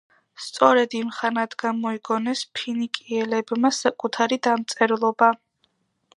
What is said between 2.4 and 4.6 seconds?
ფინიკიელებმა საკუთარი